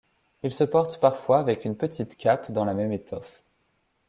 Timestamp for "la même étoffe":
2.65-3.43